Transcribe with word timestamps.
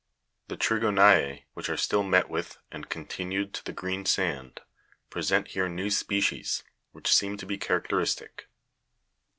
The 0.47 0.57
trigo'nise, 0.57 1.43
which 1.53 1.69
are 1.69 1.77
still 1.77 2.01
met 2.01 2.27
with 2.27 2.57
and 2.71 2.89
continued 2.89 3.53
to 3.53 3.63
the 3.63 3.71
green 3.71 4.03
sand, 4.07 4.61
present 5.11 5.49
here 5.49 5.69
new 5.69 5.91
species 5.91 6.61
(fig. 6.61 6.65
119), 6.93 6.93
which 6.93 7.15
seem 7.15 7.37
to 7.37 7.45
be 7.45 7.59
characteris 7.59 8.17
tic. 8.17 8.47